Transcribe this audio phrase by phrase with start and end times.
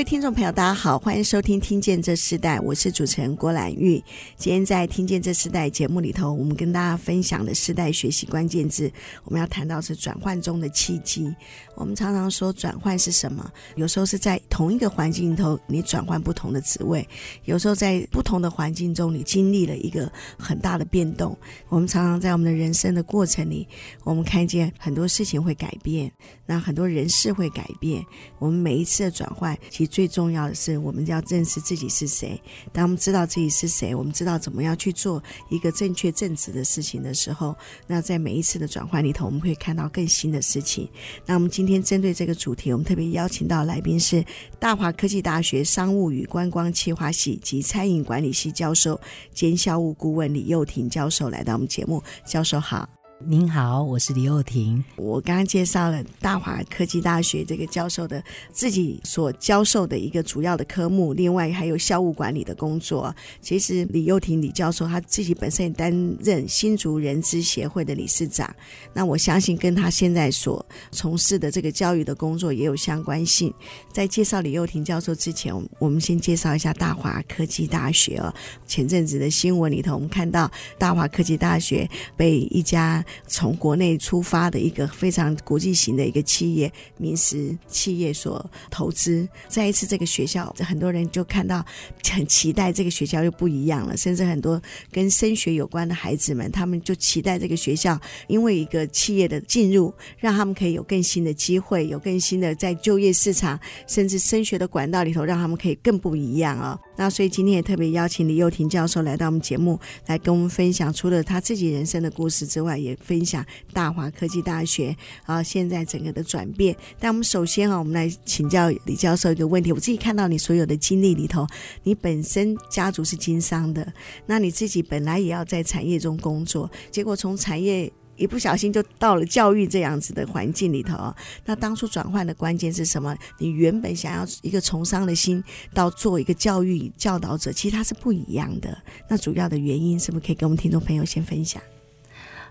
[0.00, 4.02] 位听众朋友，大家好，欢迎收听《听见这世代》，我是主持人郭兰玉。
[4.34, 8.90] 今天在《听见这世代》节目里头，我们跟大家分享的世代学习关键字，
[9.24, 11.30] 我们要谈到是转换中的契机。
[11.74, 13.46] 我们常常说转换是什么？
[13.76, 17.02] 有时候是在同一个环境里头，你转换不同的职位；
[17.44, 21.36] 有时候在不同的环境中，你经历了一个很大的变动。
[21.68, 23.68] 我们常常在我们的人生的过程里，
[24.04, 26.10] 我们看见很多事情会改变，
[26.50, 28.04] 那很多人事会改变。
[28.40, 29.56] 我们每一次的转换。
[29.70, 32.42] 其实最重要的是，我们要认识自己是谁。
[32.72, 37.56] 当我们知道自己是谁，我们知道怎么样去做一个正确正直的事情的时候，
[37.86, 40.88] 那在每一次的转换里头，我们会看到更新的事情。
[41.24, 44.24] 那我们今天针对这个主题，我们特别邀请到来宾是
[44.58, 49.00] 大华科技大学商务与观光企划系及餐饮管理系教授
[49.32, 52.02] 兼校务顾问李幼婷教授来到我们节目。
[52.26, 52.99] 教授好。
[53.22, 54.82] 您好，我是李幼婷。
[54.96, 63.14] 我刚刚介绍了大华科技大学这个教授的自己所教授的一个主要的科目，另外还有校务管理的工作。
[63.42, 68.52] 其实李幼婷李教授他自己本身也担任新竹人资协会的理事长。
[68.94, 73.52] 那我相信跟他现在所从事的这个教育的工作也有相关性。
[73.92, 78.32] 在介绍李幼婷教授之前，我们先介绍一下大华科技大学哦。
[78.66, 89.28] 前阵子的新闻里头，我们看到大华科技大学被一家从国内出发的一个非常国际型的一个企业，明石企业所投资。
[89.48, 91.64] 再一次，这个学校很多人就看到，
[92.10, 93.96] 很期待这个学校又不一样了。
[93.96, 106.80] 甚至很多跟升学有关的孩子们，他们就期待这个学校，因为一个企业的进入，让他们可以有更新的机会，有更新的在就业市场，甚至升学的管道里头，让他们可以更不一样啊、哦。
[106.96, 116.76] 那所以今天也特别邀请李幼婷教授来到我们节目，来跟我们分享，除了他自己人生的故事之外，也分享大华科技大学啊，现在整个的转变。
[116.98, 121.46] 但我们首先啊，我们来请教李教授一个问题：我自己看到你所有的经历里头，
[121.82, 123.92] 你本身家族是经商的，
[124.26, 127.92] 那你自己本来也要在产业中工作，结果从产业。
[128.16, 131.10] 一不小心就到了教育这样子的环境里头，
[131.46, 133.16] 那当初转换的关键是什么？
[133.38, 138.76] 你原本想要一个从商的心，到做一个教育教导者，其实它是不一样的。
[139.08, 141.62] 那主要的原因是不是可以跟我们听众朋友先分享？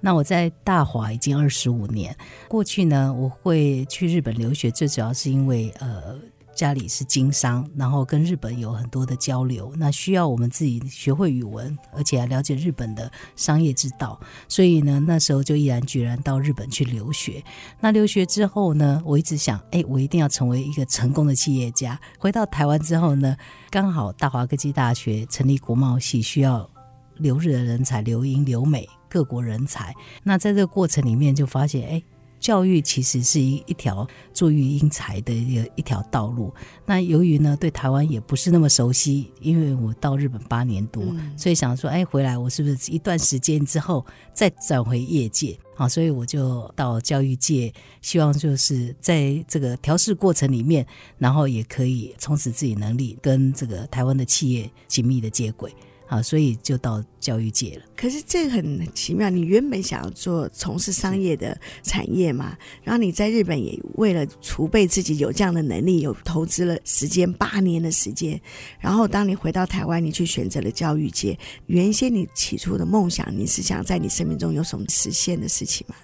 [0.01, 2.15] 那我在大华已经二十五年，
[2.47, 6.17] 过去呢，我会去日本留学，最主要是因为呃。
[6.55, 17.41] 家里是经商，然后跟日本有很多的交流，那需要我们自己学会语文，而且还了解日本的商业之道，所以呢，那时候就毅然决然到日本去留学。
[17.79, 21.97] 那留学之后呢，我一直想，哎，我一定要成为一个成功的企业家。
[22.17, 23.37] 回到台湾之后呢，
[23.69, 26.69] 刚好大华科技大学成立国贸系，需要
[27.15, 29.93] 留日的人才，留英、留美各国人才。
[30.23, 32.03] 那在这个过程里面，就发现，哎。
[32.39, 36.53] 教育其实是一一条助育英才的一个一条道路。
[36.85, 45.59] 那由于呢，对台湾也不是那么熟悉，因为我到日本八年多，嗯、所以想说，哎，回来我是不是一段时间之后再转回业界？
[45.75, 50.87] 好，所以我就到教育界，希望就是在这个调试过程里面，
[51.17, 55.75] 然后也可以充实自己能力，跟这个台湾的企业紧密的接轨。
[56.09, 57.83] 啊，所以就到教育界了。
[57.95, 68.41] 可是这很奇妙，你原本想要做从事商业的产业嘛，然后你在日本也为了储备自己有这样的能力，有投资了时间八年的时间，
[68.79, 71.37] 然后当你回到台湾，你去选择了教育界。
[71.67, 75.95] 原先你起初的梦想，你是想在你生命中有什么实现的事情吗？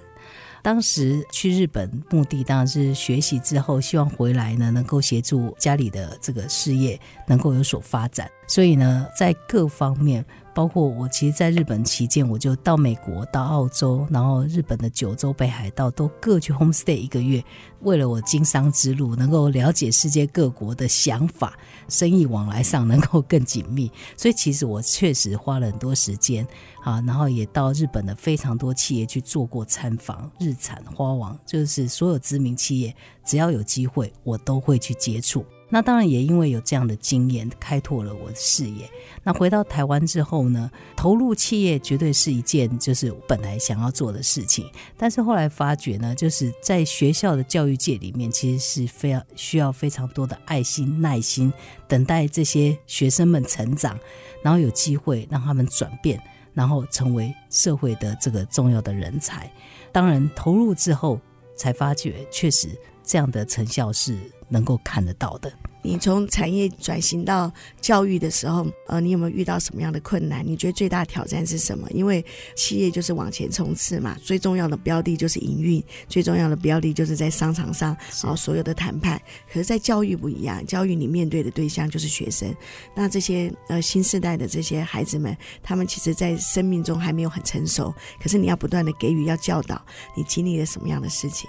[0.65, 10.25] 当时去日本目的当然是学习之后，希望回来呢能够协助家里的这个事业能够有所发展，所以呢在各方面。
[10.55, 17.43] 包括我，其实在日本期间，我就到美国、到澳洲，然后日本的九州、北海道都各去 home stay 一个月，
[17.81, 21.59] 为了我经商之路能够了解世界各国的想法，
[21.89, 23.91] 生意往来上能够更紧密。
[24.15, 26.47] 所以其实我确实花了很多时间
[26.81, 35.45] 啊，然后也到日本的非常多企业去做过参访，日产、花王，就是所有知名企业，只要有机会，我都会去接触。
[35.69, 38.89] 那当然也因为有这样的经验，开拓了我的视野。
[39.23, 44.69] 那回到台湾之后呢，投入企业绝对是一件就是本来想要做的事情。
[44.95, 51.51] 但是后来发觉呢，就是在学校的教育界里面，其实是非常需要非常多的爱心、耐心，
[51.87, 53.99] 等待这些学生们成长，
[54.43, 56.21] 然后有机会让他们转变。
[56.53, 59.51] 然后成为社会的这个重要的人才。
[59.91, 61.19] 当然，投入之后
[61.53, 62.69] 才发觉，确实
[63.05, 64.17] 这样的成效是
[64.49, 65.51] 能够看得到的。
[65.81, 70.43] 你从产业转型到教育的时候，呃，你有没有遇到什么样的困难？
[70.43, 71.87] 你觉得最大的挑战是什么？
[71.91, 72.25] 因为
[72.55, 79.21] 企业就是往前冲刺嘛，最重要的标的就是营运，最重要的标的就是在商场上，然后所有的谈判。
[79.47, 82.51] 可是，在教育不一样，教育你面对的对象就是学生。
[82.95, 89.79] 那这些呃新时代的这些孩子们，他们其实在生命中还没有很成熟，可是你要不断的给予，要教导，
[90.15, 91.47] 你经历了什么样的事情？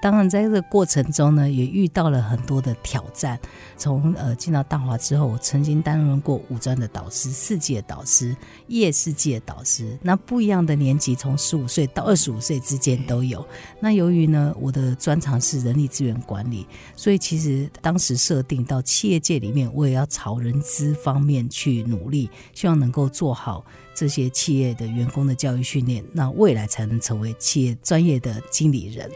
[0.00, 3.38] 当然，在这个过程中呢，也遇到了很多的挑战。
[3.76, 8.36] 从呃进到大华之后，我曾经担任过五专的导师、四季的导师、
[8.68, 9.98] 夜视季的导师。
[10.02, 13.44] 那不一样的年级，从十五岁到二十五岁之间都有。
[13.80, 23.64] 那由于呢，我的专长是人力资源管理，所以其实当时设定到企业界里面，我也要朝人资方面去努力，希望能够做好。
[23.96, 29.10] 这些企业的员工的教育训练，那未来才能成为企业专业的经理人。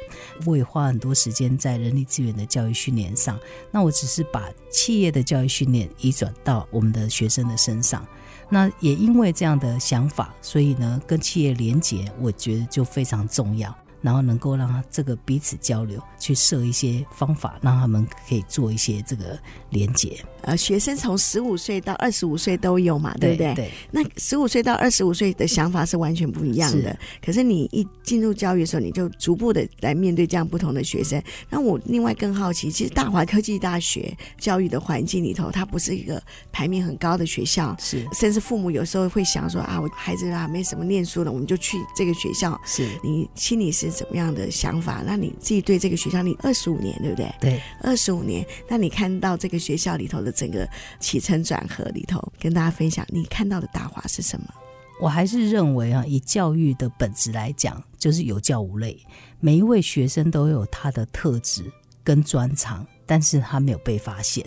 [0.46, 3.38] 我也花很多时间在人力资源的教育训练上。
[3.70, 8.06] 那我只是把企业的教育训练移转到我们的学生的身上。
[8.48, 13.76] 那也因为这样的想法，所以呢，跟企业连结，我觉得就非常重要。
[14.00, 19.38] 然后能够让他这个彼此交流，去设一些方法，让他们可以做一些这个
[19.70, 20.16] 连接。
[20.42, 23.54] 呃，学生从十五岁到二十五岁都有嘛，对不对？
[23.54, 23.70] 对。
[23.90, 26.90] 那十五岁到二十五岁的想法是完全不一样的。
[26.90, 26.98] 是。
[27.24, 31.22] 可是你一进入教育的时候，你就逐步的来面对这样不同的学生。
[31.50, 38.06] 那我另外更好奇，其实大华科技大学教育的环境里头，它不是一个排名很高的学校，是。
[38.14, 42.58] 甚至父母有时候会想说啊，我孩子啊没什么念书了，我们就去这个学校。
[42.64, 42.88] 是。
[43.02, 45.02] 你心里是怎么样的想法？
[45.04, 47.34] 那你自己对这个学校，你二十五年，对不对？
[47.40, 47.60] 对。
[47.82, 50.30] 二十五年，那你看到这个学校里头的。
[50.40, 50.66] 整个
[51.00, 54.46] 起承转合里头，跟大家分享你看到的大华是什么？
[54.98, 58.96] 我还是认为啊，以教育的本质来讲，就是有教无类。
[59.38, 61.64] 每一位学生都有他的特质
[62.02, 64.42] 跟专长，但是他没有被发现。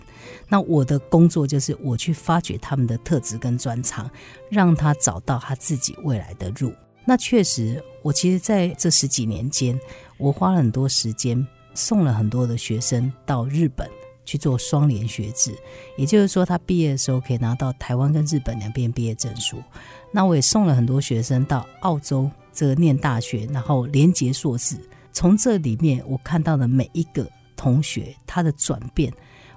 [0.47, 4.09] 那我的工作就是我去发掘他们的特质跟专长，
[4.49, 6.73] 让他找到他自己未来的路。
[7.05, 9.79] 那确实，我其实在这十几年间，
[10.17, 13.89] 我花了很多时间，送了很多的学生到日本。
[14.25, 15.53] 去做双联学制，
[15.97, 19.61] 也就是说，他毕业的时候可以拿到台湾跟日本两边毕业证书。
[20.13, 24.77] 那我也送了很多学生到澳洲这个念大学，然后连结硕士。
[25.11, 29.11] 从这里面我看到的每一个同学他的转变，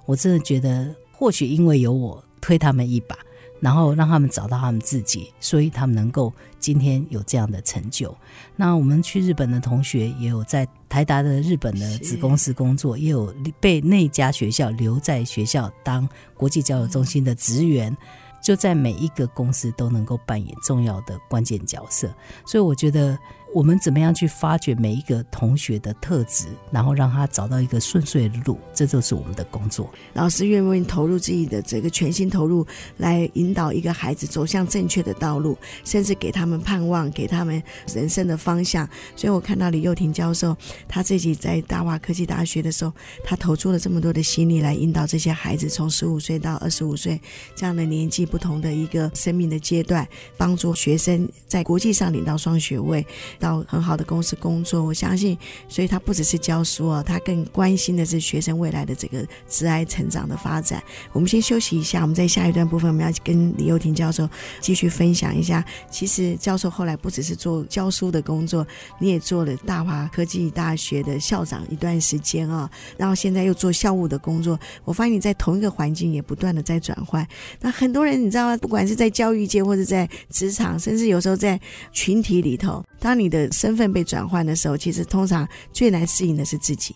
[0.04, 3.16] 我真的觉得，或许因为有我推他们一把。
[3.58, 6.30] 然后让他们找到他们自己，所以他们能够
[6.66, 8.12] 今天有这样的成就。
[8.56, 17.96] 那我们去日本的同学也有在台达的日本的子公司工作，也有被那家学校留在学校当国际交流中心的职员，
[18.42, 22.12] 就在每一个公司都能够扮演重要的关键角色。
[22.44, 23.16] 所以我觉得。
[23.56, 29.90] 我们怎么样去发掘每一个同学的特质，然后让他找到一个顺遂的路，这就是我们的工作。
[30.12, 32.66] 老师愿不愿意投入自己的这个全心投入，
[32.98, 37.62] 来引导一个孩子走向正确的道路，甚至给他们盼望，给他们
[37.94, 38.86] 人生的方向。
[39.16, 40.54] 所以我看到李幼婷教授，
[40.86, 42.92] 他自己在大华科技大学的时候，
[43.24, 47.18] 他投出了这么多的心力来引导这些孩子，从十五岁到二十五岁
[47.54, 53.02] 这样的年纪不同的一个生命的阶段，帮助学生在国际上领到双学位。
[53.46, 55.38] 到很好的公司工作，我相信，
[55.68, 60.82] 所以他不只是教书啊，他更关心的是学生未来的这个自爱成长的发展。
[61.12, 64.28] 我们先休息一下，我们在下一段部分，我们要跟李幼婷教授
[64.60, 65.64] 继续分享一下。
[65.88, 68.66] 其实教授后来不只是做教书的工作，
[68.98, 74.58] 你也做了大华科技大学的校长一段时间啊，然后现在又做校务的工作。
[74.84, 77.24] 我发现你在同一个环境也不断的在转换。
[77.60, 78.56] 那很多人你知道吗？
[78.56, 81.60] 不管是在教育界或者在职场，甚至有时候在
[81.92, 86.94] 群体里头，当你的身份被转换的时候，其实通常最难适应的是自己，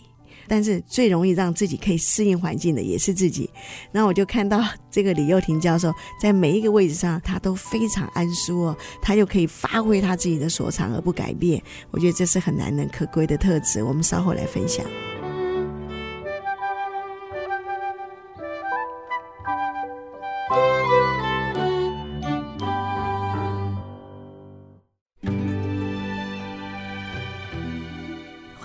[0.48, 3.48] 但是最容易让自己可以适应环境的也是自己。
[3.92, 11.62] 那我就看到这个李幼婷教授在每一个位置上，他都非常安舒哦，他就可以发挥他自己的所长而不改变。
[11.90, 13.82] 我觉得这是很难能可贵的特质。
[13.82, 14.84] 我们稍后来分享。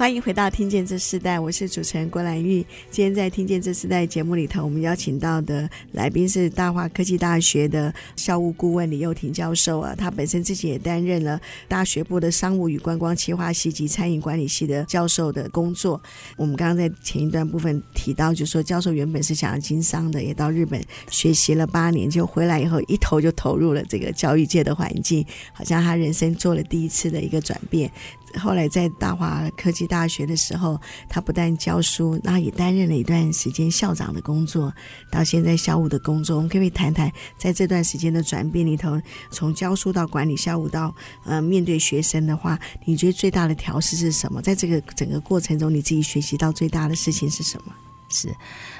[0.05, 2.63] 欢迎回到《听见这世代》，我是主持人郭兰玉。
[2.91, 9.95] 今天在《听见这世代》节目里头，我们邀请到的来宾是大华科技大学的校务顾问李幼婷教授啊。
[9.97, 15.99] 他本身自己也担任了大学部的商务与观光企划系及餐饮管理系的教授的工作。
[16.37, 27.91] 我们刚刚在前一段部分提到，就说教授原本是想要经商的，也到日本学习了八年，就回来以后一头就投入了这个教育界的环境，好像他人生做了第一次的一个转变。
[28.37, 34.73] 后来在大华科技大大学的时候，他不但教书，那也担任了一段时间校长的工作，
[35.09, 36.35] 到现在校务的工作。
[36.35, 44.41] 我们可以谈谈在这段时间的转变里头，从教书到管理校务到呃面对学生的话，你觉得最大的调试是什么？
[44.41, 47.73] 在这个整个过程中，你自己学习到最大的事情是什么？
[48.15, 48.33] 是。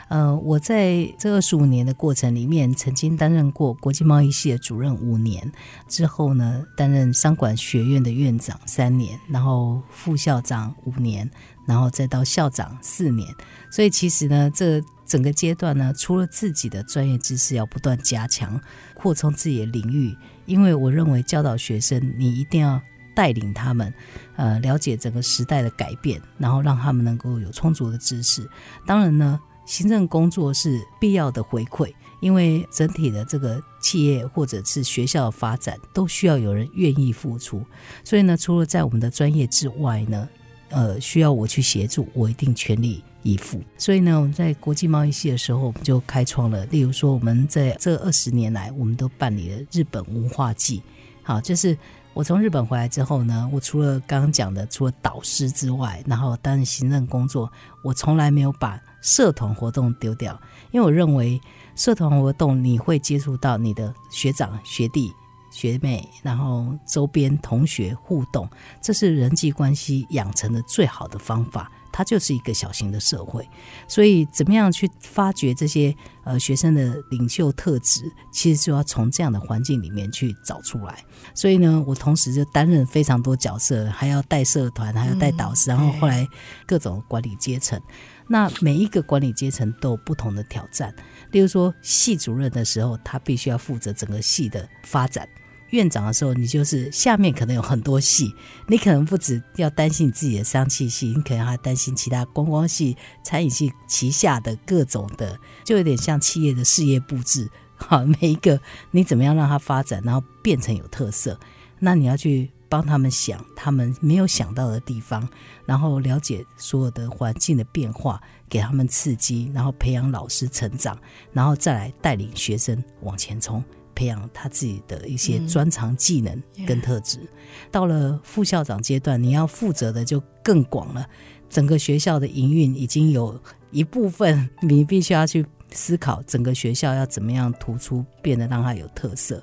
[0.08, 5.52] 呃，我在这二十五年的过程里面，曾经担任过国际贸易系的主任五年，
[5.88, 11.30] 之后呢，担任商管学院的院长三年，然后副校长五年，
[11.68, 13.28] 然后再到校长四年。
[13.72, 18.62] 所以其实呢，这整个阶段呢，除了自己的专业知识要不断加强、
[18.94, 20.16] 扩充自己的领域，
[20.46, 22.82] 因为我认为教导学生，你一定要
[23.16, 23.92] 带领他们，
[24.36, 28.48] 呃，了解整个时代的改变，然后让他们能够有充足的知识。
[28.86, 29.40] 当然呢。
[29.68, 37.66] 行政工作是必要的回馈，因为整体的这个企业或者是学校的发展都需要有人愿意付出。
[38.04, 40.30] 所以呢，除了在我们的专业之外呢，
[40.70, 43.60] 呃，需要我去协助，我一定全力以赴。
[43.76, 50.84] 所以呢，我们在国际贸易系的时候，我们就开创了，例如说，我们在这二十年来，我们都办理了日本文化祭。
[51.24, 51.76] 好，就是
[52.16, 57.52] 我从日本回来之后呢，我除了刚刚讲的，除了导师之外，然后担任行政工作，
[57.84, 60.40] 我从来没有把社团活动丢掉，
[60.72, 61.40] 因为我认为
[61.76, 65.12] 社团活动你会接触到你的学长、学弟、
[65.52, 68.50] 学妹，然后周边同学互动，
[68.82, 71.70] 这是人际关系养成的最好的方法。
[71.98, 73.48] 它就是一个小型的社会，
[73.88, 81.02] 所以怎么样去发掘这些呃学生的领袖特质，其实就要从这样的环境里面去找出来。
[81.34, 86.28] 所以呢，我同时就担任非常多角色，还要带社团，还要带导师，然后后来
[86.68, 87.80] 各种管理阶层。
[88.28, 90.94] 那每一个管理阶层都有不同的挑战。
[91.32, 95.26] 例如说，系主任的时候，他必须要负责整个系的发展；
[95.72, 98.34] 院长的时候，你就是下面可能有很多系，
[98.68, 107.50] 你可能不止要担心你自己的商气系，你可能还担心其他观光系、餐饮系旗下的各种的，就有点像企业的事业布置。
[107.78, 108.60] 好，每一个
[108.92, 111.40] 你怎么样让它发展，然后变成有特色，
[111.80, 112.52] 那你要去。
[112.68, 115.26] 帮他们想他们没有想到的地方，
[115.68, 118.20] 然后了解所有的环境的变化，
[118.50, 120.98] 给他们刺激，然后培养老师成长，
[121.32, 123.64] 然后再来带领学生往前冲，
[123.96, 127.18] 培养他自己的一些专长技能跟特质。
[127.20, 127.72] 嗯 yeah.
[127.72, 131.08] 到了副校长阶段，你要负责的就更广了。
[131.50, 133.40] 整个学校的营运已经有
[133.72, 139.42] 一部分，你必须要去思考整个学校要怎么样突出，变得让它有特色。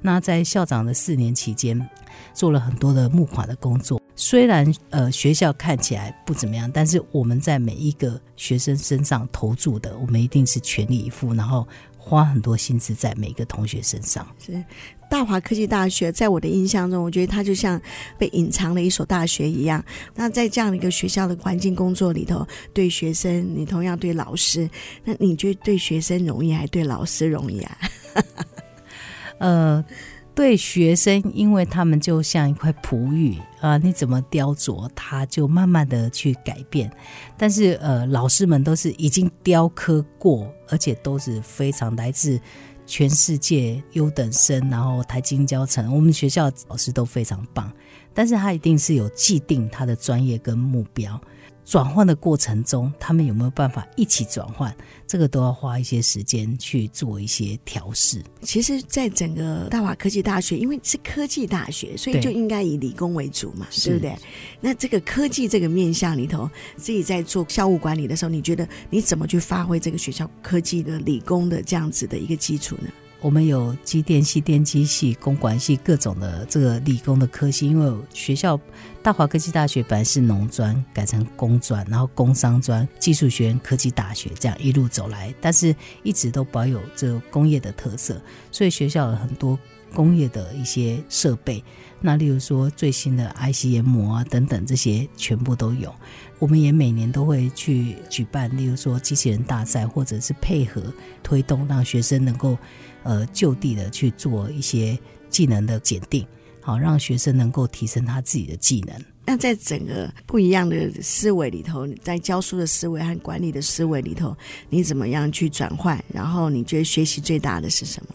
[0.00, 1.88] 那在校长的四年期间，
[2.34, 4.00] 做了很多的募款的工作。
[4.16, 11.66] 虽然呃学校看起来不怎么样，但是我们在每一个学生身上投注的，我们一定是全力以赴，然后
[12.04, 14.26] 花很多心思在每个同学身上。
[14.44, 14.62] 是
[15.08, 17.80] 大华科技大学，在我的印象中，我觉得它就像
[18.18, 19.82] 被隐藏的一所大学一样。
[20.16, 22.44] 那在这样的一个学校的环境工作里头，
[22.74, 24.68] 对学生，你同样对老师，
[25.04, 27.78] 那你觉得对学生容易还对老师容易啊？
[29.38, 29.84] 呃，
[30.34, 36.90] 对学生，因为他们就像一块璞玉啊，你怎么雕琢，它就慢慢的去改变。
[37.36, 42.40] 但是呃，老师们都是已经雕刻过，而且都是非常来自
[42.86, 47.70] 全世界优等生，然后台金交成，我们学校老师都非常棒。
[48.14, 51.20] 但是他一定是有既定他的专业跟目标。
[51.64, 54.74] 转换的过程中，他们有没有办法一起转换？
[55.06, 58.22] 这个都要花一些时间去做一些调试。
[58.42, 64.16] 其实，在整个大华科技大学，因为是科技大学，所以就应该以理工为主嘛，对，对不对？
[64.60, 72.88] 那这个科技这个面向里头，自己在做校务管理的时候，你觉得你怎么去发挥这个学校科技的理工的这样子的一个基础呢？
[73.22, 78.60] 我们有机电系、电机系、工管系各种的这个理工的科系，因为学校
[79.00, 89.56] 大华科技大学本来是农专，改成工专，然后工商专、技术学院、科技大学这样一路走来，但是一直都保有这个工业的特色，所以学校有很多
[89.92, 91.62] 工业的一些设备，
[92.00, 95.94] 那例如说最新的 IC 研磨啊等等这些全部都有。
[96.38, 100.82] 我们也每年都会去举办，例如说机器人大赛，或者是配合
[101.22, 102.58] 推动，让学生能够。
[103.04, 104.96] 呃，就地的去做一些
[105.28, 106.24] 技能的检定，
[106.60, 108.94] 好让学生能够提升他自己的技能。
[109.26, 114.36] 那在整个不一样的思维里头，在教书的思维和管理的思维里头，
[114.68, 116.00] 你怎么样去转换？
[116.14, 118.14] 然后你觉得学习最大的是什么？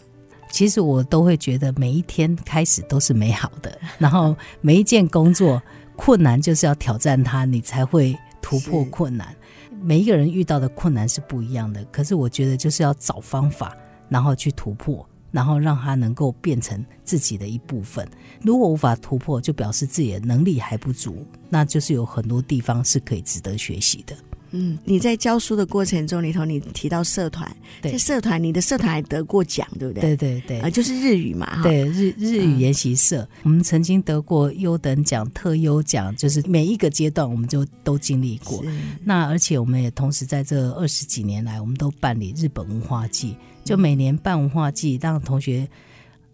[0.50, 5.62] 其实我都会觉得每一天开始都是美好的， 然后每一件工作
[5.96, 9.34] 困难就是要挑战它，你才会突破困难。
[9.80, 13.76] 每一个人遇到的困难是不一样的，可是我觉得就是要找方法，
[14.08, 15.06] 然后去突破。
[15.30, 18.08] 然后让它能够变成自己的一部分。
[18.40, 24.16] 如果无法突破，就表示自己的能力还不足，那就是有很多地方是可以值得学习的。
[24.50, 27.50] 嗯，你在教书的过程中里头，你提到社团，
[27.82, 30.00] 对，这社团，你的社团还得过奖，对不对？
[30.00, 38.64] 对对对，呃，就是日语嘛，对，日日语研习社，嗯，我们曾经得过优等奖、特优奖，就是每一个阶段我们就都经历过。
[39.04, 45.68] 那而且我们也同时在这二十几年来，我们都办理日本文化祭，就每年办文化祭，让同学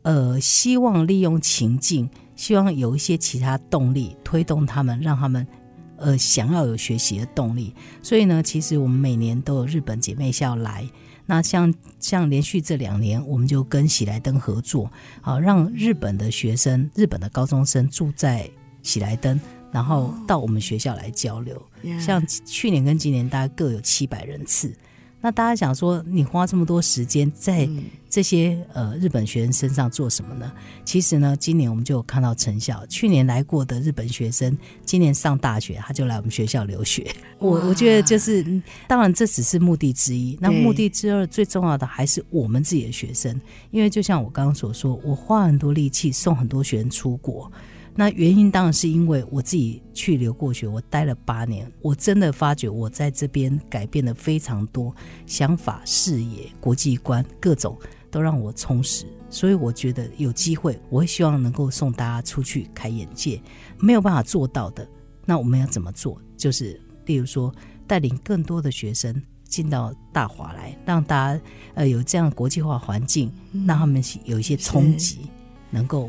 [0.03, 5.45] 呃希望利用情境，希望有一些其他动力推动他们，让他们。
[6.05, 10.87] 呃，想要有学习的动力，所以呢，其实我们每年都有日本姐妹校来。
[11.25, 14.93] 那像像连续这两年，我们就跟喜来登合作，
[15.23, 18.47] 好让日本的学生、日本的高中生住在
[18.83, 19.41] 喜来登，
[19.73, 21.61] 然后到我们学校来交流。
[21.99, 24.75] 像去年跟今年，大概各有七百人次。
[25.25, 27.67] 那大家想说，你花这么多时间在
[28.11, 30.53] 这些呃日本学生身上做什么呢？
[30.85, 32.85] 其实呢，今年我们就有看到成效。
[32.89, 34.55] 去年来过的日本学生，
[34.85, 37.11] 今年上大学他就来我们学校留学。
[37.39, 38.45] 我我觉得就是，
[38.87, 40.37] 当然这只是目的之一。
[40.43, 43.41] 那目的之二最重要的还是我们自己的学生，
[43.71, 47.51] 因为就像我刚刚所说，我花很多力气送很多学生出国。
[47.97, 54.95] 那原因当然是因为我自己去留过学，我待了八年，我真的发觉我在这边改变了非常多，
[55.27, 57.79] 想法、视野、国际观各种
[58.11, 63.41] 都让我充实，所以我觉得有机会，我会希望能够送大家出去开眼界。
[63.79, 64.87] 没有办法做到的，
[65.25, 66.21] 那我们要怎么做？
[66.37, 67.55] 就是例如说，
[67.87, 71.41] 带领更多的学生进到大华来，让大家
[71.75, 73.31] 呃有这样国际化环境，
[73.67, 75.31] 让他们有一些冲击。
[75.75, 76.09] 能够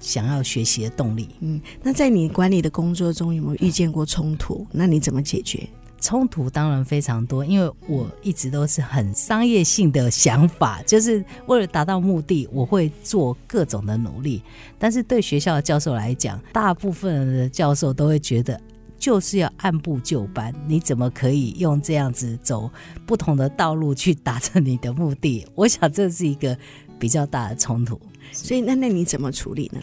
[0.00, 1.28] 想要学习的动力。
[1.40, 4.66] 嗯，那在你管理的工作中有没有遇见过冲突？
[4.72, 5.68] 那你怎么解决？
[6.00, 14.42] 冲突当然非常多，因为我一直都是很商业性的想法， 就是为了达到目的，我会做各种的努力。
[14.78, 18.60] 但是对学校的教授来讲，大部分的教授都会觉得，
[18.98, 20.54] 就是要按部就班。
[20.66, 22.70] 你怎么可以用这样子走
[23.06, 25.46] 不同的道路去达成你的目的？
[25.54, 26.54] 我想这是一个
[26.98, 27.98] 比较大的冲突。
[28.32, 29.80] 所以，那那你怎么处理呢？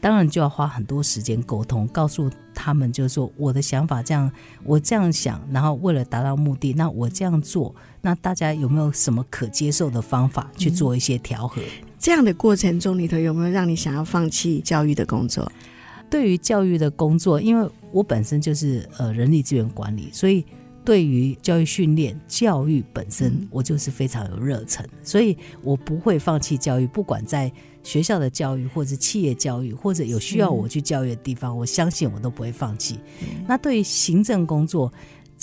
[0.00, 4.30] 当然就要花很多时间沟通，告诉他们就是说我的想法这样，
[4.62, 11.60] 我这样想，然后为了达到目的，那我这样做，那大家有没有什么可接受的方法去做一些调和？
[11.62, 15.50] 嗯，这样的过程中里头有没有让你想要放弃教育的工作？
[16.08, 20.44] 对于教育的工作，因为我本身就是呃人力资源管理，所以。
[20.86, 26.86] 对于教育训练、教育本身，我就是非常有热忱，所以我不会放弃教育。
[26.86, 27.50] 不管在
[27.82, 33.00] 学校的教育，或者企业教育，或者有需要我去教育的地方，我相信我都不会放弃。
[33.48, 34.92] 那对于行政工作，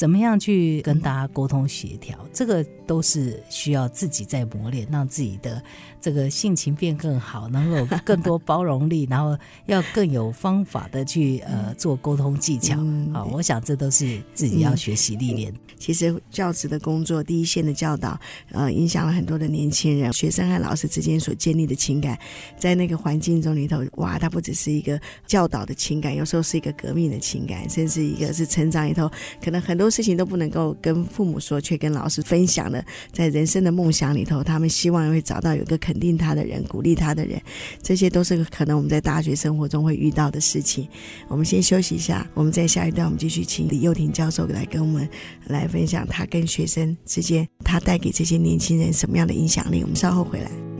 [0.03, 5.63] 怎么样去跟大家沟通协调，这个都是需要自己在磨练，让自己的。
[6.01, 12.75] 这个性情变更好，能够有更多包容力，然后要更有方法的去呃做沟通技巧。
[13.13, 15.49] 好，我想这都是自己要学习历练。
[15.53, 18.19] 嗯，其实教职的工作，第一线的教导，
[18.51, 22.19] 呃，影响了很多的年轻人，学生和老师之间所建立的情感，
[22.57, 29.09] 在那个环境中里头，哇，它不只是一个教导的情感，有时候是一个革命的情感，甚至一个是成长里头，
[29.41, 35.93] 可能很多事情都不能够跟父母说，却跟老师分享的，在人生的梦想里头，他们希望会找到有一个肯。
[35.93, 37.39] 肯定他的人，鼓励他的人，
[37.83, 40.87] 这些都是可能我们在大学生活中会遇到的事情。
[41.27, 45.07] 我们先休息一下，我们在下一段我们继续请李幼婷教授来跟我们
[45.49, 49.83] 来分享他跟学生之间，他带给这些年轻人什么样的影响力。
[49.83, 50.72] 我们稍后回来。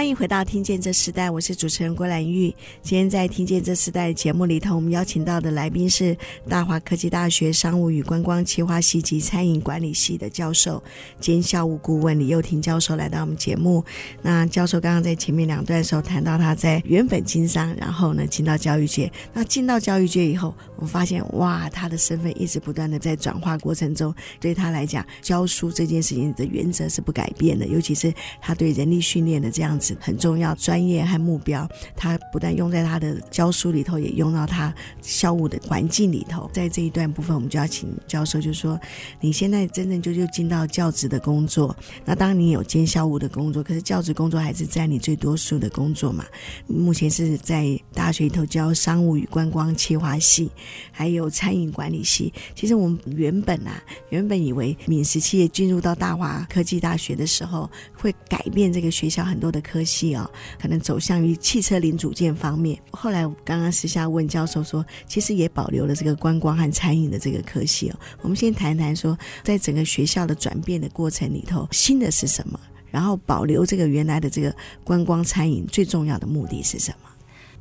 [0.00, 2.48] 欢迎回到《听见这时代》，我是主持人郭兰玉。
[2.80, 6.16] 今天在《听见这时代》节目里头，我们邀请到的来宾是
[6.48, 10.82] 大华科技大学商务与观光企划系及餐饮管理系的教授
[11.20, 13.84] 兼校务顾问李幼婷教授来到我们节目。
[14.22, 19.12] 那教授刚刚在前面两段的时候谈到他在原本经商，然后呢进到教育界。
[19.34, 28.10] 那进到教育界以后，我发现哇，他的身份一直不断的在转化过程中，对他来讲，教书这件事情的原则是不改变的，尤其是
[28.40, 29.78] 他对人力训练的这样。
[29.78, 36.50] 子很重要，专业和目标，他不但用在他的教书里头，也用到他校务的环境里头。
[36.52, 38.78] 在这一段部分，我们就要请教授，就说，
[39.20, 41.74] 你现在真正就就进到教职的工作，
[42.04, 46.24] 那当你有兼校务的工作，可是教职工作还是占你最多数的工作嘛。
[46.66, 50.50] 目前是在大学里头教商务与观光企划系，
[50.90, 52.32] 还有餐饮管理系。
[52.54, 62.78] 其实我们原本啊，原本以为闽食企业进入到大华科技大学的时候，会改变这个学校很多的科系哦，可能走向于汽车零组件方面。
[62.90, 67.98] 后来我刚刚私下问教授说，其实也保留了这个观光和餐饮的这个科系哦。
[68.22, 72.58] 我们先谈谈说，在整个学校的转变的过程里头，新的是什么？
[72.90, 77.08] 然后保留这个原来的这个观光餐饮最重要的目的是什么？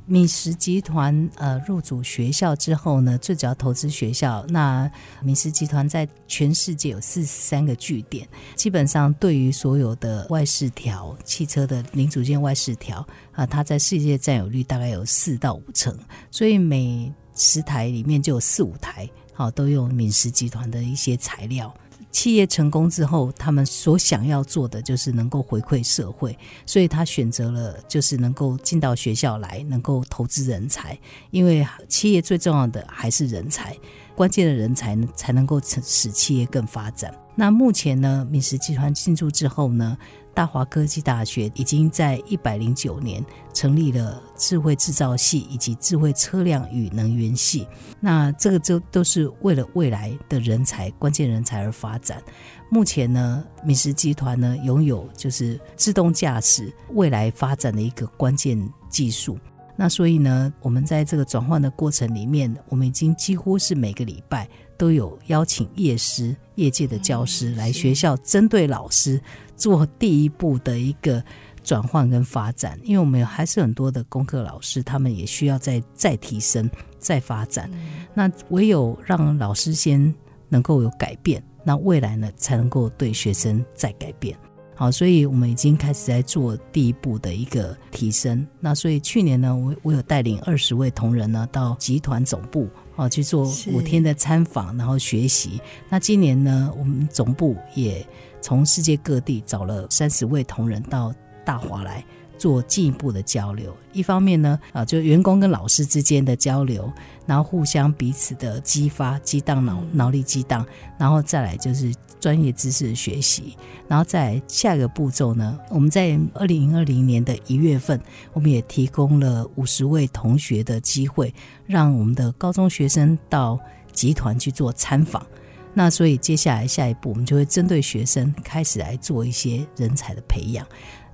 [0.09, 4.43] 闽食集团呃入主学校之后呢，最主要投资学校。
[4.49, 4.89] 那
[5.21, 15.95] 闽食集团在全世界有四十三个据点，基本上对于所有的外饰条、汽车的零组件外饰条啊，它在世界占有率大概有四到五成，
[16.31, 21.71] 所以每十台里面就有四五台，好、都用闽食集团的一些材料。
[22.11, 30.97] 企业成功之后，他们所想要做的就是能够回馈社会，所以他选择了就是能够进到学校来，能够投资人才。
[31.29, 33.77] 因为企业最重要的还是人才，
[34.15, 37.13] 关键的人才呢才能够使企业更发展。
[37.35, 39.97] 那目前呢，米食集团进驻之后呢，
[40.39, 43.21] 大华科技大学已经在一百零九年
[43.53, 47.67] 成立了智慧制造系以及智慧车辆与能源系，
[47.99, 52.23] 那这个就都是为了未来的人才、关键人才而发展。
[52.69, 58.57] 目前呢，闽食集团呢拥有就是自动驾驶未来发展的一个关键
[58.89, 59.37] 技术。
[59.75, 64.47] 那所以呢，我们在这个转换的过程里面，我们已经几乎是每个礼拜。
[64.77, 69.21] 都有邀请业师、业界的教师来学校，针对老师
[69.59, 71.23] 做第一步的一个
[71.63, 72.79] 转换跟发展。
[72.83, 76.67] 因为我们还是很多的功课老师，他们也需要再再提升、
[76.97, 77.69] 再发展。
[78.13, 80.13] 那唯有让老师先
[80.47, 84.35] 能够有改变，那未来呢才能够对学生再改变。
[84.75, 88.47] 好，所以我们已经开始在做第一步的一个提升。
[88.61, 92.67] 那所以去年呢，我我有带领二十位同仁呢到集团总部。
[92.95, 95.61] 啊，去做五天的参访，然后学习。
[95.87, 98.05] 那今年呢，我们总部也
[98.41, 101.13] 从世界各地找了三十位同仁到
[101.45, 102.03] 大华来
[102.37, 103.75] 做进一步的交流。
[103.93, 106.91] 一方面呢，啊，就员工跟老师之间的交流，
[107.25, 110.65] 然后互相彼此的激发、激荡脑脑力激荡，
[110.97, 111.93] 然后再来就是。
[112.19, 113.55] 专业知识的学习，
[113.87, 117.97] 然后在下一个步骤呢，我们在二零二零年的一月份，
[118.33, 121.33] 我们也提供了五十位同学的机会，
[121.65, 123.57] 让我们的高中学生到
[123.93, 125.25] 集团去做参访。
[125.73, 130.65] 那所以接下来下一步，我们就会针对学生开始来做一些人才的培养。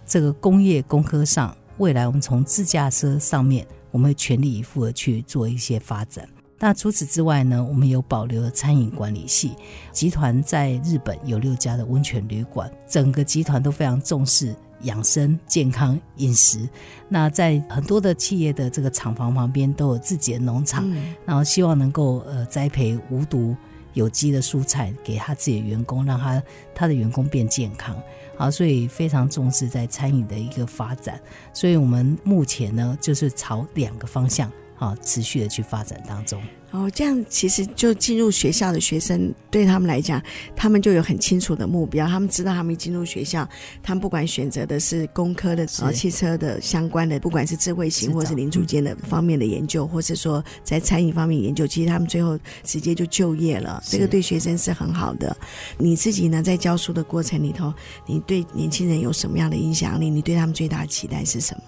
[0.05, 6.27] 这个工业工科上，未来我们从自驾车上面，我们会全力以赴的去做一些发展。
[6.57, 9.51] 那除此之外呢，我们有保留了餐饮管理系。
[9.91, 16.67] 集团在日本有六家的温泉旅馆，整个集团都非常重视养生健康饮食。
[17.09, 23.53] 那在很多的企业的这个厂房旁边都有自己的农场，嗯、然后希望能够呃栽培无毒
[23.95, 26.41] 有机的蔬菜给他自己的员工，让他
[26.75, 27.99] 他的员工变健康。
[28.37, 31.19] 好，所以非常重视在餐饮的一个发展。
[31.53, 34.51] 所以我们目前呢，就是朝两个方向。
[34.75, 36.41] 好，持续的去发展当中。
[36.71, 40.21] 哦，这样其实就进入学校的学生，对他们来讲，
[40.53, 42.05] 他们就有很清楚的目标。
[42.05, 43.47] 他们知道，他们一进入学校，
[43.81, 53.81] 他们不管选择的是工科的、呃汽车的相关的，不管是智慧型或是零组件的方面的研究，或是说在餐饮方面研究，其实他们最后直接就就业了。
[53.87, 55.33] 这个对学生是很好的。
[55.77, 57.73] 你自己呢，在教书的过程里头，
[58.05, 60.09] 你对年轻人有什么样的影响力？
[60.09, 61.63] 你对他们最大的期待是什么？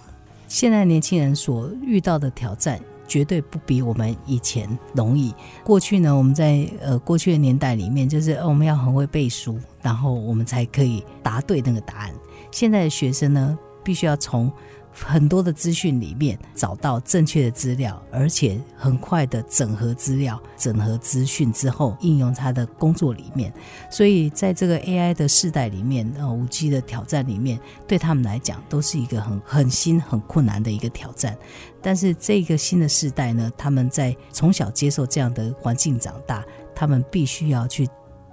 [0.48, 2.78] 现在年轻人所遇到的挑战。
[3.08, 5.34] 绝对不比我们以前容易。
[5.64, 12.14] 过去呢，我们在呃过去的年代里面，就是我们要很会背书，然后我们才可以答对那个答案。
[12.52, 14.52] 现在的学生呢，必须要从
[14.90, 23.52] 很多的资讯里面找到正确的资料，而且很快的整合资料、整合资讯之后，应用他的工作里面。
[23.90, 31.36] 所以，在这个 AI 的世代里面，呃，5G 的挑战里面，对他们来讲都是一个很很新、很困难的一个挑战。
[31.80, 37.88] 但是，这个新的世代呢，他们在从小接受这样的环境长大，他们必须要去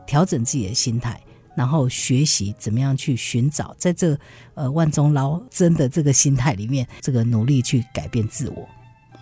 [0.06, 1.22] 调整自己的心态。
[1.56, 4.18] 然后学习怎么样去寻找，在这
[4.56, 8.68] 呃万中捞针的这个心态里面，这个努力去改变自我。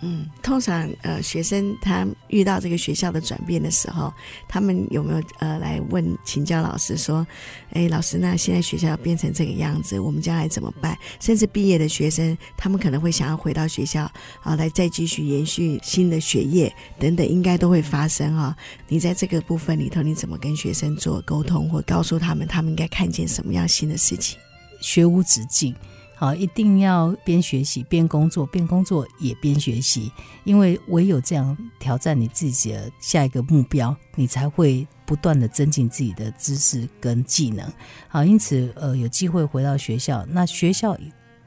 [0.06, 4.12] 嗯，通常呃，学生他遇到这个学校的转变的时候，
[4.46, 7.26] 他们有没有呃来问请教老师说，
[7.70, 10.94] 哎，老师，那现在学校变成这个样子，我们将来怎么办？
[11.20, 14.04] 甚至毕业的学生，他们可能会想要回到学校
[14.42, 18.54] 啊，来再继续延续新的学业等等，应该都会发生哈、
[18.88, 24.38] 你在这个部分里头，你怎么跟学生做沟通，或告诉他们，他们应该看见什么样新的事情？
[24.80, 25.74] 学无止境。
[26.16, 30.12] 好，一定要边学习边工作，边工作也边学习，
[30.44, 37.70] 因为唯有这样挑战你自己的下一个目标，你才会不断的增进自己的知识跟技能。
[38.08, 40.96] 好，因此呃，有机会回到学校，那学校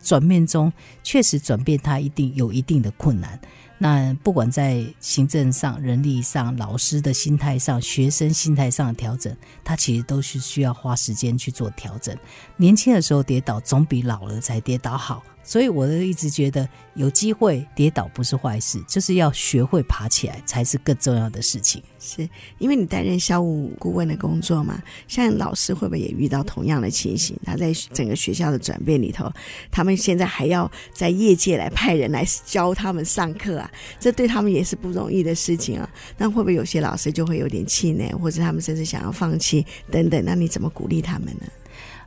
[0.02, 3.40] 转变中确实转变，它一定有一定的困难。
[3.78, 12.18] 那不管在行政上、人力上、老师的心态上、学生心态上的调整，他其实都是需要花时间去做调整。
[12.56, 15.24] 年轻的时候跌倒，总比老了才跌倒好。
[15.48, 21.82] 所以，我都一直觉得有机会跌倒不是坏事，就是要学会爬起来才是更重要的事情。
[21.98, 24.84] 是因为你担任校务顾问的工作嘛？
[25.08, 27.34] 像老师会不会也遇到同样的情形？
[27.46, 29.32] 他在整个学校的转变里头，
[29.72, 35.90] 他们现在还要在业界来派人来教他们上课啊，这对他们也是不容易的事情啊。
[36.18, 40.22] 那会不会有些老师就会有点气馁，或者他们甚至想要放弃等等？
[40.26, 41.48] 那你怎么鼓励他们呢？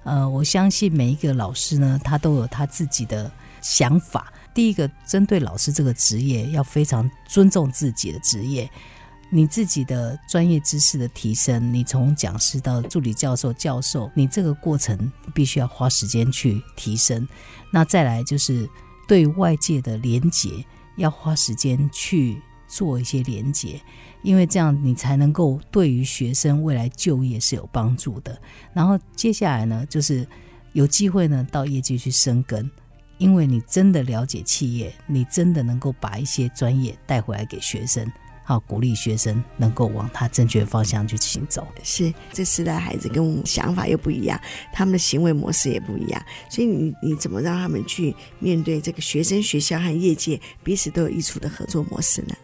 [0.03, 4.33] 呃，我相信每一个老师呢，他都有他自己的想法。
[4.53, 8.69] 第一个，针对老师这个职业，要非常尊重自己的职业。
[9.33, 17.29] 你自己的专业知识的提升，你从讲师到助理教授、教授，你这个过程必须要花时间去提升。
[17.73, 18.69] 那再来就是
[19.07, 20.65] 对外界的连结，
[20.97, 23.80] 要花时间去做一些连接。
[24.22, 28.38] 因为这样，你才能够对于学生未来就业是有帮助的。
[28.74, 30.26] 然后接下来呢，就是
[30.72, 32.70] 有机会呢到业界去生根，
[33.16, 38.12] 因为你真的了解企业，你真的能够把一些专业带回来给学生，
[38.44, 41.66] 好鼓励学生能够往他正确方向去行走。
[41.83, 44.38] 是，这时代孩子跟我们想法又不一样，
[44.70, 52.35] 他们的行为模式也不一样，所以你你怎么让他们去面对这个学生、学校和业界彼此都有益处的合作模式呢？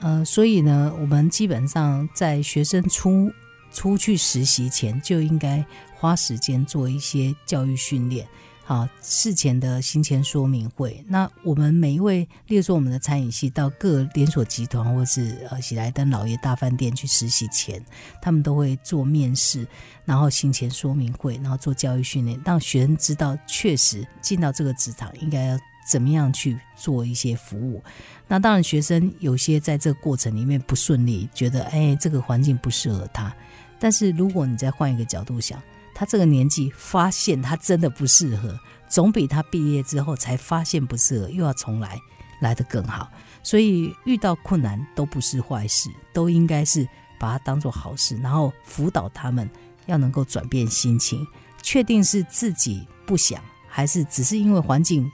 [0.00, 3.32] 呃，所以呢，我们基本上在学生出
[3.72, 5.64] 出去实习前，就应该
[5.96, 8.26] 花时间做一些教育训练，
[8.68, 11.02] 好，事前的行前说明会。
[11.08, 17.82] 那我们每一位，例如说我们的餐饮系到各连锁集团或是呃喜来登、老爷大饭店去实习前，
[18.20, 19.66] 他们都会做面试，
[20.04, 25.58] 然后行前说明会，然后做教育训练，让学生知道确实进到这个职场应该要。
[25.90, 27.82] 怎么样去做一些服务？
[28.26, 33.34] 那当然，学生有些在这个过程里面不顺利，觉得哎，这个环境不适合他。
[33.78, 35.58] 但是如果你再换一个角度想，
[35.98, 38.56] 他这个年纪发现他真的不适合，
[38.88, 42.00] 总比他毕业之后才发现不适合又要重来
[42.40, 43.10] 来得更好。
[43.42, 49.50] 所以遇到困难都不是坏事，都应该是把它当做好事，然后辅导他们
[49.86, 51.26] 要能够转变心情，
[51.62, 55.10] 确定是自己不想，还是只是因为环境。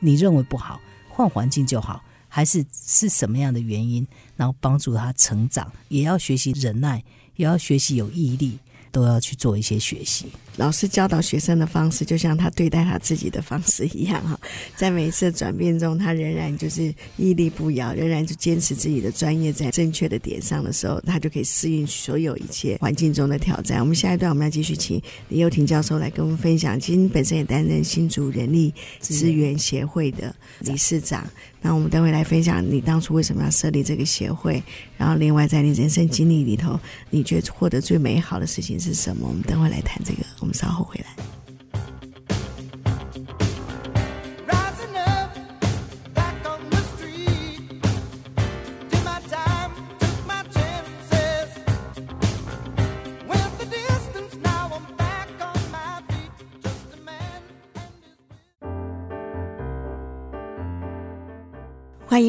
[0.00, 4.06] 你认为不好，换环境就好，还是是什么样的原因？
[4.34, 7.04] 然后帮助他成长，也要学习忍耐，
[7.36, 8.58] 也要学习有毅力。
[8.92, 10.26] 都要去做一些学习。
[10.56, 14.38] 老师教导学生的方式，就像他对待他自己的方式一样哈。
[14.76, 23.80] 在每一次的转变中，他仍然就是屹立不摇，仍然就坚持自己的专业，在正确的点上的时候，他就可以适应所有一切环境中的挑战。
[23.80, 25.00] 我们下一段我们要继续请
[25.30, 26.78] 李幼婷教授来跟我们分享。
[26.78, 31.26] 其实你本身也担任新竹人力资源协会的理事长。
[31.62, 34.62] 那我们等会来分享你当初为什么要设立这个协会，
[34.98, 39.28] 然后另外在你人生经历里头，你觉得获得最美好的事情是什么？
[39.28, 41.31] 我们等会来谈这个，我们稍后回来。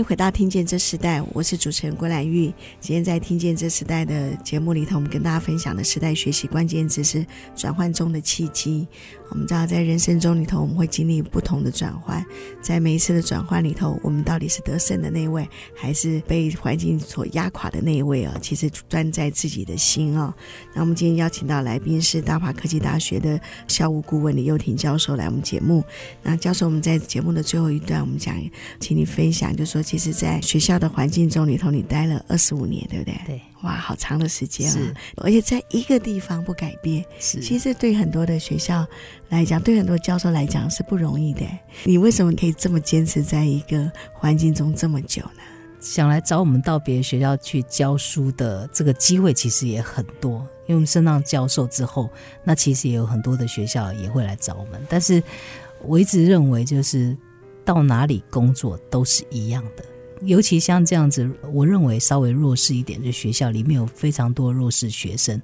[0.04, 2.54] 回到《听见这时代》，我是主持人郭兰玉。
[2.80, 8.86] 今天在《听见这时代》的节目里头，我们跟大家分享的时代学习关键词是转换中的契机。
[9.30, 12.24] 我们知道，在人生中里头，我们会经历不同的转换，
[12.62, 18.38] 在每一次的转换里头，我们到底是得胜的那一位，还是被环境所压垮的那一位啊？
[18.42, 20.36] 其实专在自己的心啊。
[20.76, 25.84] 那我们今天邀请到来宾是大华科技大学的校务顾问李幼婷教授来我们节目。
[26.22, 28.38] 那教授，我们在节目的最后一段，我们讲，
[28.80, 29.82] 请你分享，就说。
[29.94, 33.16] 其实，在学校的环境中里头，你待了二十五年，对不对？
[33.28, 34.94] 对，哇，好长的时间啊！
[35.18, 38.84] 而且在一个地方不改变，是，其实对很多的学校
[39.30, 41.42] 来讲，对很多教授来讲是不容易的。
[41.84, 45.44] 你为什么可以这么坚持在一个环境中这么久呢？
[45.80, 52.10] 想来找我们到别的学校去教书的这个机会其实也很多，因为我们升上教授之后，
[52.44, 54.82] 那其实也有很多的学校也会来找我们。
[54.90, 55.22] 但是
[55.84, 57.16] 我一直认为，就是
[57.66, 59.84] 到哪里工作都是一样的，
[60.22, 65.42] 尤其像这样子，我认为稍微弱势一点的学校里面有非常多弱势学生，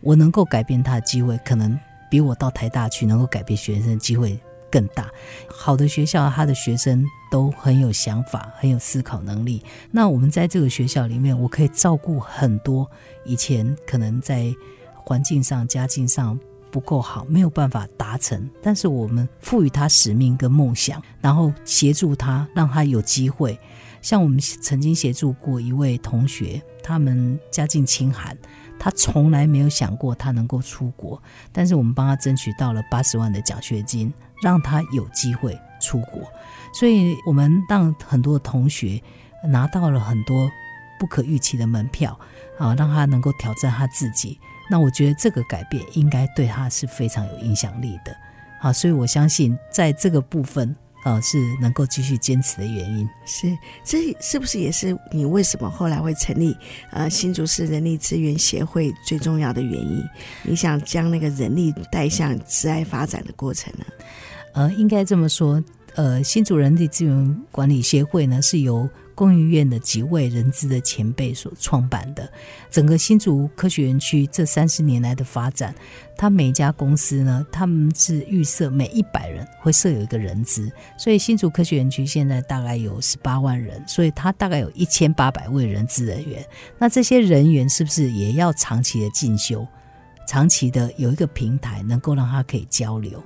[0.00, 1.78] 我能够改变他的机会，可能
[2.10, 4.38] 比我到台大去能够改变学生的机会
[4.70, 5.10] 更大。
[5.48, 9.62] 好的学校，他的学生都很有想法，很有思考能力。
[9.90, 12.90] 那我们在这个学校里面，我可以照顾很多
[13.24, 14.54] 以前可能在
[14.94, 16.38] 环境上、家境上
[16.74, 23.56] 不够好，没有办法达成，但是我们赋予他使命跟梦想，然后协助他，让他有机会。
[24.02, 28.36] 像我们曾经协助过一位同学，他们家境清寒。
[28.76, 36.22] 他从来没有想过他能够出国，但是我们帮他争取到了八十万的奖学金，让他有机会出国。
[36.72, 39.00] 所以，我们让很多同学
[39.46, 40.50] 拿到了很多
[40.98, 42.18] 不可预期的门票，
[42.58, 44.40] 啊，让他能够挑战他自己。
[44.68, 48.16] 那我觉得这个改变应该对他是非常有影响力的，
[48.60, 50.74] 好，所以我相信在这个部分。
[51.04, 53.06] 呃，是能够继续坚持的原因。
[53.26, 56.56] 是，这是不是也是你为什么后来会成立
[56.90, 60.02] 呃新竹市人力资源协会最重要的原因？
[60.42, 63.84] 你想将那个人力带向慈爱发展的过程呢？
[64.54, 65.62] 呃，应该这么说，
[65.94, 68.88] 呃，新竹人力资源管理协会呢是由。
[69.14, 72.30] 工研院的几位人资的前辈所创办的
[72.70, 75.74] 整个新竹科学园区这三十年来的发展，
[76.16, 86.44] 他每一家公司呢，他们是预设每一百人会设有一个人资，所以新竹科学园区现在大概有十八万人，所以他大概有一千八百位人资人员。
[86.78, 89.66] 那这些人员是不是也要长期的进修？
[90.26, 93.22] 长期的有一个平台，能够让他可以交流。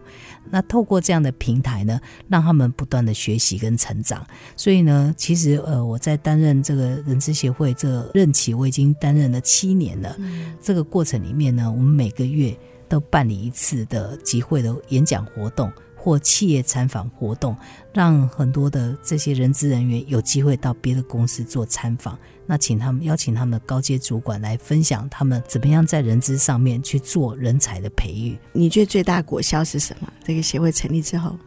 [0.51, 4.27] 那透过这样的平台呢，让他们不断的学习跟成长。
[4.57, 10.15] 所以呢，其实呃，我在担任这个人资协会这个任期，我已经担任了七年了。
[10.19, 10.55] 嗯。
[10.61, 12.57] 这个过程里面呢，我们每个月
[12.89, 15.71] 都办理一次的集会的演讲活动。
[16.01, 17.57] 或企业参访活动，
[17.93, 22.17] 让很多的这些人资人员有机会到别的公司做参访。
[22.51, 28.39] 那请他们邀请他们的高阶主管来分享他们怎么样在人资上面去做人才的培育。
[28.53, 30.11] 你觉得最大果效是什么？
[30.25, 31.39] 这个协会成立之后，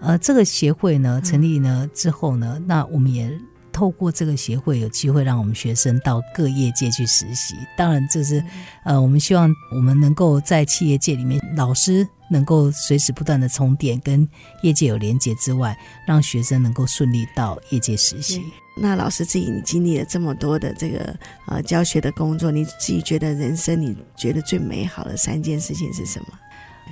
[0.00, 3.28] 呃，这个协会呢成立呢之后呢，嗯、那我们也
[3.74, 7.54] 透过这个协会有机会让我们学生到各业界去实习。
[7.76, 8.42] 当然，这是
[8.84, 12.08] 呃，我们希望我们能够在企业界里面，老师。
[12.30, 14.26] 能够随时不断的充电，跟
[14.62, 18.42] 业界有连接之外，让学生能够顺利到业界实习。
[18.74, 21.14] 那老师自己，你经历了这么多的这个
[21.46, 26.26] 呃教学的工作，你自己觉得人生你觉得最美好的三件事情是什么？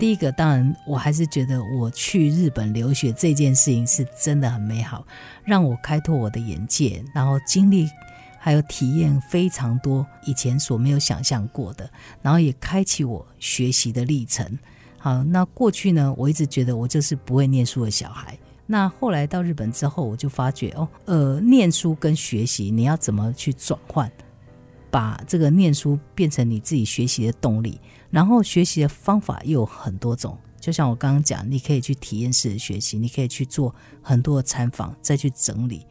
[0.03, 5.07] 第一个，当然我还是觉得我去日本留学这件事情是真的很美好，
[5.45, 7.89] 让我开拓我的眼界，然后经历
[8.37, 11.89] 还有体验非常多以前所没有想象过的，
[12.21, 14.59] 然后也开启我学习的历程。
[14.99, 18.37] 好，那过去呢，我一直觉得我就是不会念书的小孩。
[18.67, 24.11] 那后来到日本之后，我就发觉哦，呃，念书跟学习，你要怎么去转换，
[24.91, 27.81] 把这个念书变成你自己学习的动力，
[28.13, 30.39] 然后学习的方法又有很多种。
[30.61, 35.85] 就像我刚刚讲，你可以去体验式的学习，你可以去做很多的参访，再去整理。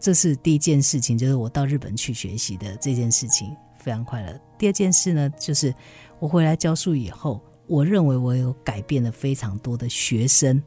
[0.00, 4.40] 这是第一件事情，就是我到日本去学习的这件事情非常快乐。
[4.56, 5.74] 第二件事呢，就是
[6.18, 7.42] 我回来教书以后。
[7.66, 10.62] 我认为我有改变了非常多的学生，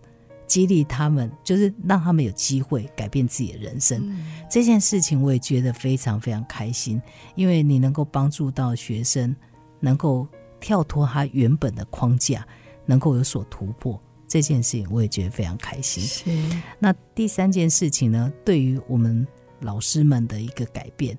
[0.47, 4.01] 激励他们，就是让他们有机会改变自己的人生。
[4.03, 4.25] 嗯。
[4.49, 6.99] 这件事情我也觉得非常非常开心，
[7.35, 9.35] 因为你能够帮助到学生，
[9.79, 10.27] 能够
[10.59, 12.45] 跳脱他原本的框架，
[12.85, 14.01] 能够有所突破。
[14.27, 16.03] 这件事情我也觉得非常开心。
[16.03, 16.61] 是。
[16.79, 18.31] 那第三件事情呢？
[18.43, 19.25] 对于我们
[19.59, 21.17] 老师们的一个改变，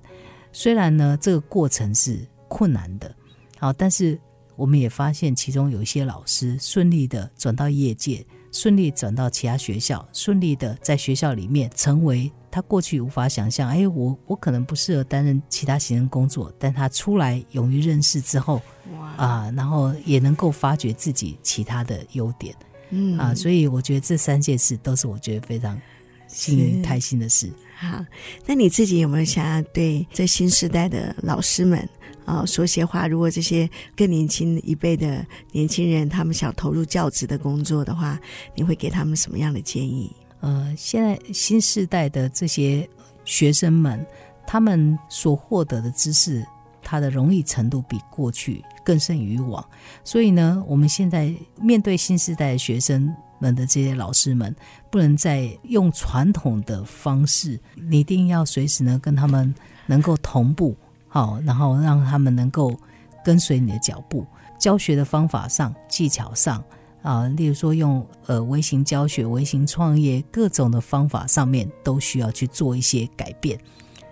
[0.51, 3.15] 虽然呢这个过程是困难的，
[3.57, 4.19] 好，但是。
[4.55, 13.69] 我们也发现，其中有一些老师顺利的转到业界，顺利转到其他学校，顺利的在学校里面成为他过去无法想象。
[13.69, 18.61] 哎，我我可能不适合担任其他行政工作，但他出来勇于认识之后，
[18.97, 22.55] 哇啊，然后也能够发掘自己其他的优点，
[22.89, 25.79] 嗯啊，所以我觉得这三件事都是我觉得非常
[26.27, 27.51] 幸运开心的事。
[27.75, 28.03] 好，
[28.45, 31.87] 那你自己有没有想要对这新时代的老师们？
[32.25, 33.07] 啊，说些话。
[33.07, 38.19] 如果这些更年轻一辈的年轻人，他们想投入教职的工作的话，
[38.53, 40.15] 你会给他们什么样的建议？
[40.41, 42.87] 呃，现在新时代的这些
[43.25, 44.05] 学生们
[44.47, 46.45] 他们所获得的知识，
[46.81, 49.63] 它的容易程度比过去更胜于往。
[50.03, 54.55] 所以呢，我们现在面对新时代学生们的这些老师们，
[54.89, 59.53] 不能再用传统的方式，你一定要随时呢跟他们
[59.85, 60.75] 能够同步，
[61.07, 62.75] 好，然后让他们能够
[63.23, 64.25] 跟随你的脚步。
[64.57, 66.61] 教学的方法上、技巧上
[67.01, 73.59] 啊，例如说用呃微型教学、微型创业各种的方法上面，都需要去做一些改变。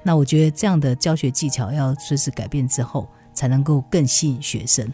[0.03, 4.91] 那我觉得这样的教学技巧要随时改变之后，才能够更吸引学生。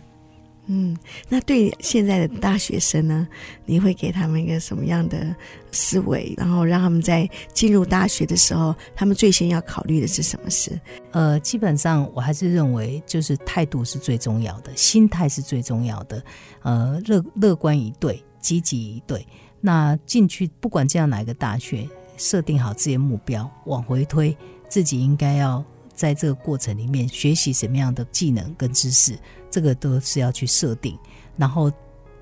[0.67, 0.97] 嗯，
[1.27, 3.27] 那对现在的大学生呢，
[3.65, 5.35] 你会给他们一个什么样的
[5.73, 6.33] 思维？
[6.37, 10.79] 然后让他们在进入大学的时候，他们最先要考虑的是什么事？
[11.11, 16.23] 呃，基本上我还是认为，就是态度是最重要的，心态是最重要的。
[16.61, 19.27] 呃，乐乐观一对，积极一对。
[19.59, 24.35] 那进去不管这样哪一个大学，设定好自己的目标，往回推，
[24.69, 29.17] 自己应该要在这个过程里面学习什么样的技能跟知识。
[29.53, 30.97] 这个都是要去设定，
[31.37, 31.71] 然后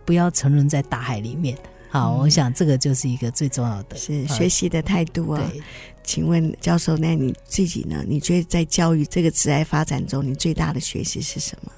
[0.04, 1.58] 不要沉沦在大海里面。
[1.90, 5.42] 好，嗯、我想这个就是一个最重要的，是学习的态度啊。
[5.50, 5.62] 对，
[6.04, 8.04] 请问教授，那你自己呢？
[8.06, 11.72] 你觉得在教育这个职业发展中，你最大的学习是什么？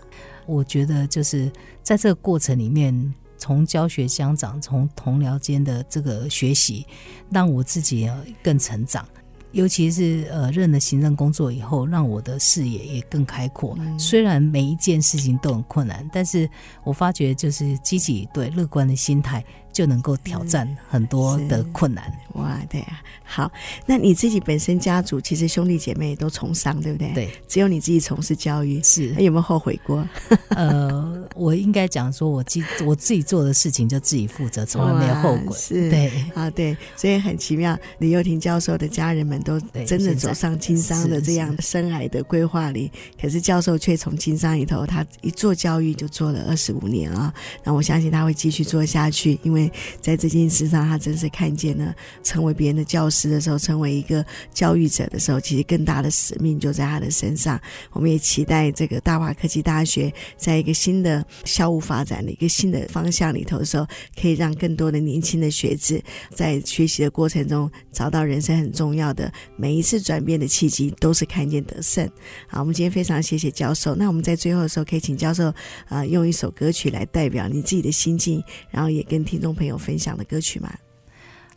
[0.48, 1.52] 我觉得就是
[1.84, 6.84] 在这个过程里面，从教学相长，从同僚间的这个学习，
[7.30, 8.10] 让我自己
[8.42, 9.08] 更成长。
[9.54, 13.76] 尤其是呃，任了行政工作以后，让我的视野也更开阔。
[13.80, 16.50] 嗯、虽然每一件事情都很困难，但是
[16.84, 19.44] 我发觉就是积极对、乐观的心态。
[19.74, 22.14] 就能够挑战很多的困难。
[22.34, 23.52] 哇，对啊，好，
[23.86, 27.12] 那你自己本身家族其实兄弟姐妹都从商，对不对？
[27.14, 29.10] 对，只有你自己从事教育，是。
[29.16, 30.08] 有没有后悔过？
[30.50, 35.56] 呃，我应该讲说，我自我自己做的事情就自己负责，从来没有后悔。
[35.56, 37.78] 是，对啊，对，所以很奇妙。
[38.00, 47.32] 李幼婷教授的家人们都真的走上经商的这样深海的规划里，可是教授却从经商里头，他一做教育就做了二十五年啊。
[47.64, 49.63] 那我相信他会继续做下去，因为。
[50.02, 51.94] 在这件事上，他真是看见了
[52.24, 57.60] 成为别人的教师的时候，成为一个教育者的时候，其实更大的使命就在他的身上。
[57.92, 63.88] 我们也期待这个大华科技大学在一个新的校务发展的一个新的方向里头的时候，
[64.20, 72.06] 可以让更多的年轻的学子在学习的过程中找到人生很重要的每一次转变的契机，都是看见得胜。
[72.48, 73.96] 好，我们今天非常谢谢教授。
[73.96, 75.54] 那我们在最后的时候，可以请教授
[75.88, 79.53] 啊、用一首歌曲来代表你自己的心境，然后也跟听众。
[79.54, 80.74] 朋友分享的歌曲吗？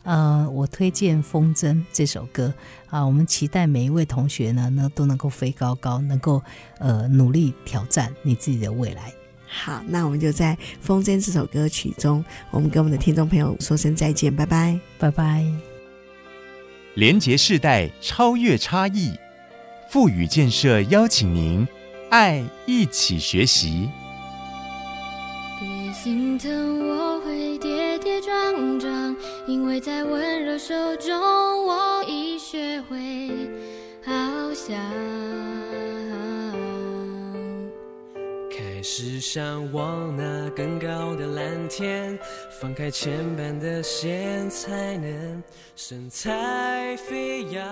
[0.03, 2.53] 呃，我推荐《风筝》这首歌
[2.89, 3.05] 啊。
[3.05, 6.41] 我们期待每一位同学呢，呢都能够飞高高，能够
[6.79, 9.11] 呃努力挑战你自己的未来。
[9.49, 15.45] 好，那我们就在《风筝》这首歌曲中，我们跟我们的听众朋友说声再见，拜拜，拜拜。
[16.95, 19.13] 连结世代，超越差异，
[19.89, 21.67] 富予建设邀请您，
[22.09, 23.89] 爱一起学习。
[26.07, 29.13] 心疼，我会跌跌撞撞，
[29.45, 32.95] 因为在温柔手中，我已学会
[34.05, 34.77] 翱翔。
[38.49, 42.17] 开始向往那更高的蓝天，
[42.61, 45.43] 放开牵绊的线，才能
[45.75, 47.67] 神采飞扬。